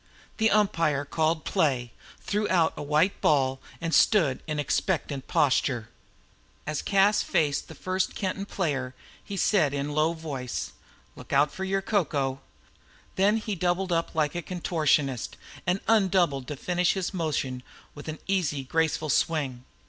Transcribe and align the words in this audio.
The 0.37 0.49
umpire 0.49 1.05
called 1.05 1.45
play, 1.45 1.91
threw 2.19 2.49
out 2.49 2.73
a 2.75 2.81
white 2.81 3.21
ball, 3.21 3.61
and 3.79 3.93
stood 3.93 4.41
in 4.47 4.57
expectant 4.57 5.27
posture. 5.27 5.89
As 6.65 6.81
Cas 6.81 7.21
faced 7.21 7.67
the 7.67 7.75
first 7.75 8.15
Kenton 8.15 8.47
player 8.47 8.95
he 9.23 9.37
said 9.37 9.75
in 9.75 9.91
low 9.93 10.13
voice: 10.13 10.71
"Look 11.15 11.31
out 11.31 11.51
for 11.51 11.63
your 11.65 11.83
coco!" 11.83 12.39
Then 13.15 13.37
he 13.37 13.53
doubled 13.53 13.91
up 13.91 14.15
like 14.15 14.33
a 14.33 14.41
contortionist 14.41 15.37
and 15.67 15.79
undoubled 15.87 16.47
to 16.47 16.55
finish 16.55 16.93
his 16.93 17.13
motion 17.13 17.61
with 17.93 18.07
an 18.07 18.17
easy, 18.25 18.63
graceful 18.63 19.09
swing. 19.11 19.65